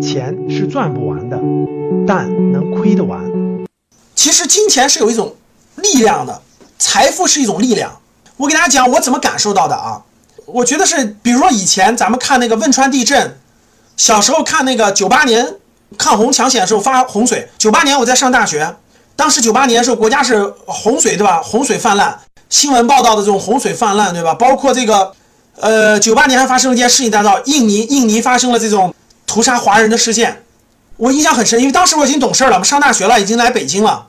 [0.00, 1.38] 钱是赚不完的，
[2.06, 3.20] 但能亏得完。
[4.14, 5.34] 其实金钱是有一种
[5.76, 6.40] 力量的，
[6.78, 8.00] 财富是一种力量。
[8.36, 10.02] 我给大家讲我怎么感受到的啊？
[10.46, 13.36] 我觉得是，比如说以前咱们看那个汶川地震，
[13.96, 15.54] 小时候看那个九八年
[15.98, 17.48] 抗洪抢险的时候发洪水。
[17.58, 18.76] 九八年我在上大学，
[19.16, 21.42] 当时九八年的时候国家是洪水对吧？
[21.42, 22.16] 洪水泛滥，
[22.48, 24.34] 新闻报道的这种洪水泛滥对吧？
[24.34, 25.12] 包括这个，
[25.60, 28.94] 呃，九八年还发生了一件事情，大家知道，印尼印尼发生了这种。
[29.28, 30.44] 屠杀华人的事件，
[30.96, 34.06] 我印象很深，因为当时我已经懂事了，我上大学了，已经来北京了。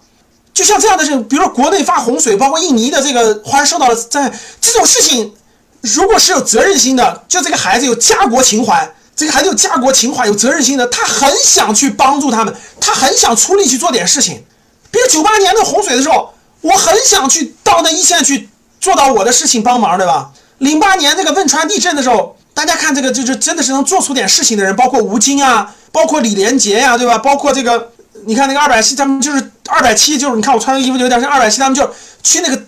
[0.54, 4.32] 就像这样的事，比如说国内发洪水，包括印尼的这个华人受到了灾，
[4.62, 5.34] 这种事情，
[5.82, 14.46] 如果是有责任心的，就这个孩子有家国情怀，这个孩子有家国情怀、有责任心的，他很想去帮助他们，他很想出力去做点事情。
[14.92, 18.48] 比如九八年的洪水的时候，我很想去到那一线去
[18.80, 20.30] 做到我的事情帮忙，对吧？
[20.60, 22.36] 零八年那个汶川地震的时候。
[22.58, 27.16] 大家看这个，就是真的是能做出点事情的人，包括吴京啊，包括李连杰呀，对吧？
[27.16, 27.92] 包括这个，
[28.26, 31.88] 你看那个二百七，他们就是二百七，就是你看我穿的衣服就有点像二百七，他们就
[32.24, 32.60] 去那个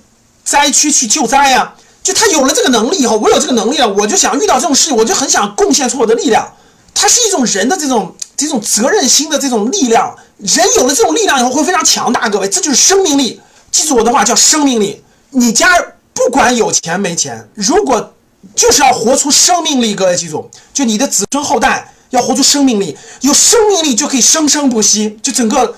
[0.44, 1.74] 灾区去救灾呀。
[2.04, 6.54] 就他有了这个能力以后，我有这个能力了，我就想遇到这种事情，我就很想贡献出我的力量。
[6.94, 10.16] 它是一种人的这种这种责任心的这种力量。
[10.38, 13.42] 人有了这种力量以后会非常强大，各位，这就是生命力。
[13.72, 15.04] 记住我的话，叫生命力。
[15.32, 15.70] 你家
[16.20, 18.14] 不管有钱没钱，如果
[18.54, 25.78] 就是要活出生命力，各位记住，就你的子孙后代要活出生命力，有生命力就可以生生不息，就整个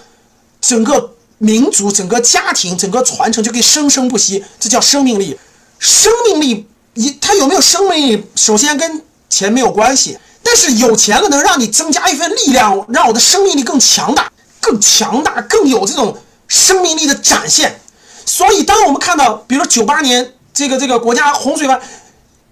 [0.60, 5.38] 整个民族、整个家庭、整个传承就可以生生不息，这叫生命力。
[5.78, 16.18] 生命力，一他有没有生命力，首先跟钱没有关系，但是有钱了能让你增加一份力量，让我的生命力更强大、更强大、更有这种
[16.48, 17.80] 生命力的展现。
[18.26, 21.80] 所以，当我们看到，比如说九八年这个这个国家洪水吧。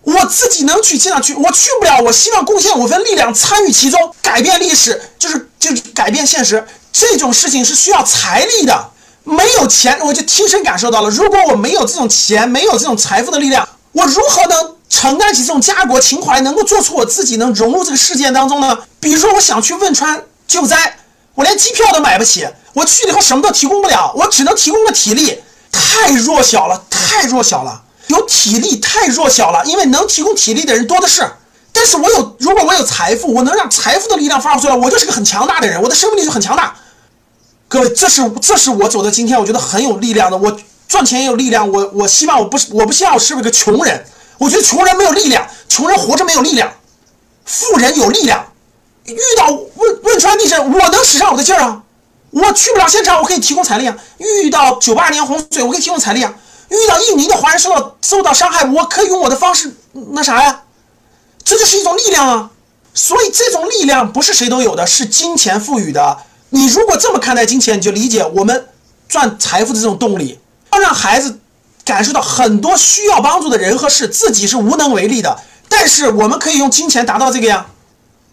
[0.02, 2.02] 我自己能去尽量去，我去不了。
[2.02, 6.66] 我希望贡献我份力量，参与其中，改变历史，就是就是改变现实。
[6.92, 8.92] 这种事情是需要财力的，
[9.26, 11.10] 没有钱，我就亲身感受到了。
[11.10, 18.80] 如果我没有这种钱，没有这种财富的力量，我如何能承担起这种家国情怀，能够做出我自己能融入这个事件当中呢？
[19.02, 20.98] 比如说，我想去汶川救灾，
[21.36, 27.84] 我连机票都买不起，我去了以后什么都提供不了，我只能提供个体力，太弱小了，太弱小了。
[28.08, 31.30] 有体力太弱小了，因为能提供体力的人多的是。
[31.72, 36.76] 但是我有，如果我有财富，我能让财富的力量发挥出来，我就是个很强大的人，我的生命力就很强大。
[37.68, 40.38] 各位，这是这是我走到今天，我觉得很有力量的。
[40.38, 44.04] 我赚钱也有力量，我我希望我不是我不希望我是一个穷人。
[44.40, 46.72] 我觉得穷人没有力量，穷人活着没有力量，
[47.46, 48.44] 富人有力量。
[49.06, 51.84] 遇到汶汶川地震，我能使上我的劲儿啊！
[52.32, 53.98] 我去不了现场，我可以提供财力啊。
[54.18, 56.34] 遇到九八年洪水，我可以提供财力啊。
[56.70, 59.76] 遇到印尼的华人受到受到伤害，我可以用我的方式
[60.12, 60.62] 那啥呀？
[61.44, 62.52] 这就是一种力量啊！
[62.94, 66.18] 所以这种力量不是谁都有的，是金钱赋予的。
[66.50, 68.68] 你如果这么看待金钱，你就理解我们
[69.08, 70.40] 赚财富的这种动力。
[70.72, 71.40] 要让孩子
[71.84, 77.66] 感受到很多需要帮助的人和事，自己是无能为力的，但是我们可以用金钱达到这个呀。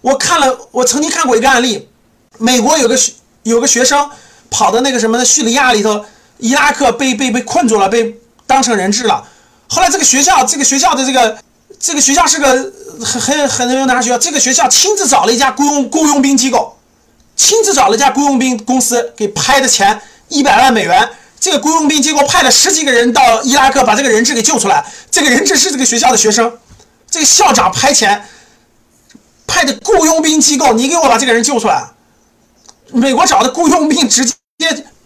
[0.02, 1.88] 我看了，我曾经看过一个案例，
[2.36, 3.14] 美国有个学
[3.50, 4.10] 有个学生
[4.50, 6.04] 跑到那个什么的叙利亚里头，
[6.38, 8.20] 伊拉克被被被困住了，被。
[8.48, 9.26] 当成人质了。
[9.66, 11.36] 后来这个学校，这个学校的这个
[11.80, 12.72] 这个学校是个
[13.04, 14.16] 很很很牛的学校。
[14.16, 16.78] 这个学校亲自找了一家雇佣雇佣兵机构，
[17.34, 21.08] 亲自找了一家雇佣兵公司给拍的钱一百万美元。
[21.40, 24.84] 这个雇佣兵机构派了十几个人到伊拉克把这个人质给救出来。
[25.10, 26.56] 这个人质是这个学校的学生。
[27.10, 28.28] 这个校长拍钱
[29.44, 31.84] 派的雇佣兵机构，你给我把这个人救出来。
[32.92, 34.34] 美国找的雇佣兵直接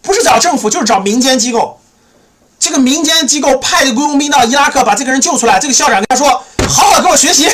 [0.02, 1.80] 不是找政府就是找民间机构。
[2.58, 6.28] 这个民间机构派的雇佣兵到伊拉克把这个人救出来，这个校长跟他说
[6.68, 7.48] ：“好好跟我学习，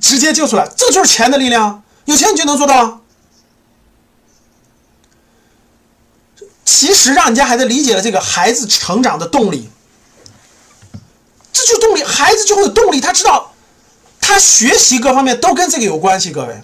[0.00, 3.00] 直接救出来。”这就是钱的力量，有钱你就能做到。
[6.64, 9.68] 其实让你家孩子理解了这个孩子成长的动力，
[11.52, 13.52] 这就是动力，孩子就会有动力，他知道
[14.20, 16.30] 他学习各方面都跟这个有关系。
[16.30, 16.62] 各位，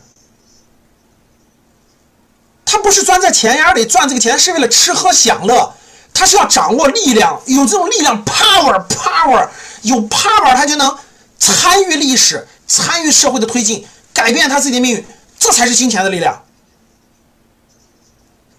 [2.87, 5.75] 不是钻在钱眼里赚这个钱，是为了吃喝享乐。
[6.15, 9.49] 他是要掌握力量，有这种力量，power，power，
[9.83, 10.97] 有 power，他就能
[11.37, 13.85] 参与历史，参与社会的推进，
[14.15, 15.05] 改变他自己的命运，
[15.37, 16.45] 这才是金钱的力量。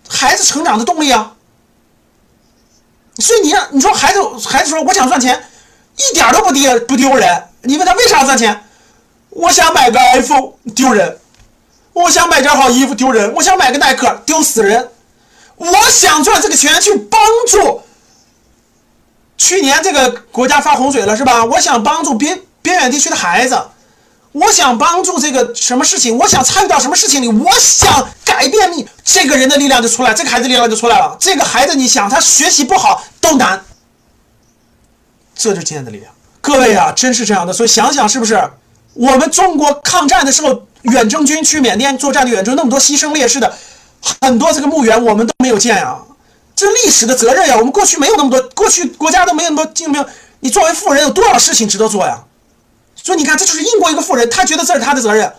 [0.09, 1.31] 孩子成长的动力啊！
[3.19, 5.41] 所以你让你说孩子，孩子说我想赚钱，
[5.95, 7.43] 一点都不丢不丢人。
[7.61, 8.61] 你问他为啥要赚钱？
[9.29, 11.13] 我想买个 iPhone，丢人；
[11.97, 14.89] 我想买件好衣服，丢人；我想买个耐克，丢死人。
[15.55, 17.81] 我想赚这个钱去帮助。
[19.35, 21.43] 去年这个国家发洪水了是吧？
[21.45, 23.59] 我想帮助边边远地区的孩子，
[24.31, 31.17] 我想帮助这个什么事情，我想参与到什么事情里，我想改变你，这个人的力量就出来，这个孩子力量就出来了。
[31.19, 33.65] 这个孩子，你想他学习不好都难，
[35.35, 36.13] 这就是今天的力量。
[36.41, 37.51] 各位啊，真是这样的。
[37.51, 38.51] 所以想想是不是？
[38.93, 43.53] 我们中国抗战的时候，远征军去缅甸作战的远征，那么多牺牲烈士的，
[44.21, 46.01] 很多这个墓园我们都没有建啊，
[46.55, 47.55] 这历史的责任呀。
[47.57, 50.05] 我们过去没有那么多，过去国家都没有那么多精兵，
[50.39, 52.23] 你作为富人有多少事情值得做呀？
[52.95, 55.31] 所以你看，这就是英国一个富人，他觉得这是他的责任，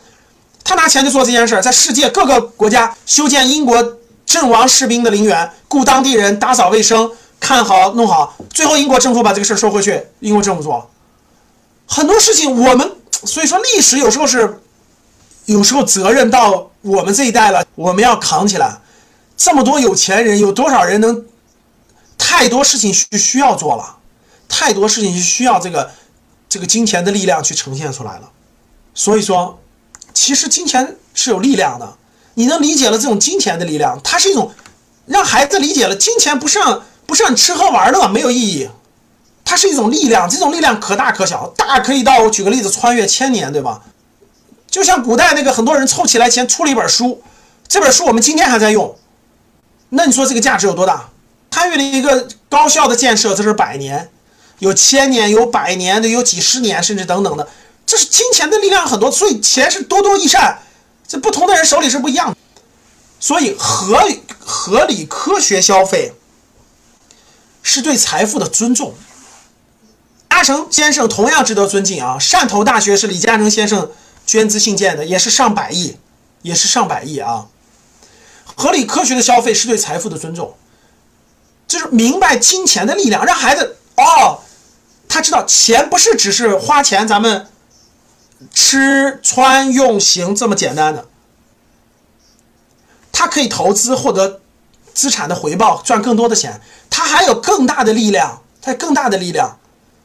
[0.64, 7.10] 他拿钱就做这件事儿，在世界各个国家修建英国阵亡士兵的陵园，雇当地人打扫卫生，
[7.40, 10.86] 看好弄好，最后英国政府把这个事儿收回去，英国政府做了
[11.86, 12.92] 很多事情，我们。
[13.24, 14.60] 所以说，历史有时候是，
[15.48, 18.80] 有时候责任到我们这一代了，我们要扛起来。
[19.34, 21.24] 这么多有钱人，有多少人能？
[22.18, 23.96] 太多事情需需要做了，
[24.46, 25.90] 太多事情是需要这个
[26.50, 28.28] 这个金钱的力量去呈现出来了。
[28.94, 29.58] 所以说，
[30.12, 31.96] 其实金钱是有力量的。
[32.34, 34.52] 你能理解了这种金钱的力量，它是一种
[35.06, 38.68] 让孩子理解了金钱不是让不是让你吃喝玩乐没有意义。
[39.46, 43.80] 它是一种力量，这种力量可大可小，大可以到我举个例子，穿越千年，对吧？
[44.70, 47.22] 就像古代那个很多人凑起来钱出了一本书，
[47.66, 48.96] 这本书我们今天还在用，
[49.90, 51.08] 那你说这个价值有多大？
[51.50, 54.10] 参与了一个高校的建设，这是百年，
[54.60, 57.48] 有千年，有百年的，有几十年，甚至等等的，
[57.84, 60.60] 这是金钱的力量很多，所以钱是多多益善，
[61.08, 62.36] 这不同的人手里是不一样的，
[63.18, 66.12] 所以合理、合理、科学消费
[67.62, 68.94] 是对财富的尊重。
[70.30, 72.16] 嘉诚先生同样值得尊敬啊！
[72.20, 73.90] 汕头大学是李嘉诚先生
[74.28, 75.96] 捐资兴建的，也是上百亿，
[76.42, 77.46] 也是上百亿啊！
[78.54, 80.54] 合理科学的消费是对财富的尊重，
[81.66, 84.40] 就是明白金钱的力量，让孩子哦，
[85.08, 87.46] 他知道钱不是只是花钱，咱们
[88.52, 91.06] 吃穿用行这么简单的，
[93.10, 94.42] 他可以投资获得
[94.92, 96.60] 资产的回报，赚更多的钱，
[96.90, 99.58] 他还有更大的力量，他有更大的力量。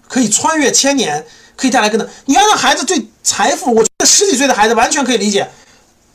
[0.08, 1.26] 可以穿越千年，
[1.56, 2.08] 可以带来更多。
[2.26, 5.50] 你要让孩子对财富，我十几岁的孩子完全可以理解。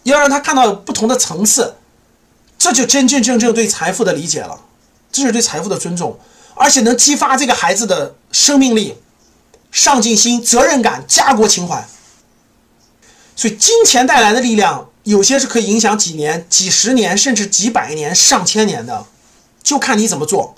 [0.05, 1.75] 要让他看到不同的层次，
[2.59, 4.59] 这就真真正正对财富的理解了，
[5.13, 6.19] 这是对财富的尊重，
[6.55, 8.97] 而且能激发这个孩子的生命力、
[9.71, 11.87] 上进心、责任感、家国情怀。
[13.37, 19.05] 所以，金钱带来的力量，有些是可以影响几年、几十年，甚至几百年、上千年的，
[19.63, 20.57] 就看你怎么做。